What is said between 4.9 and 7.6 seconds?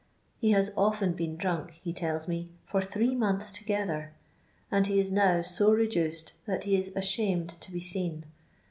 Is now so reduced that he is ashamed'